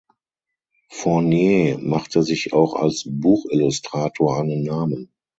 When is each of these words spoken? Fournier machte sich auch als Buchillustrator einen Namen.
Fournier 0.89 1.77
machte 1.77 2.23
sich 2.23 2.53
auch 2.53 2.73
als 2.73 3.03
Buchillustrator 3.07 4.39
einen 4.39 4.63
Namen. 4.63 5.11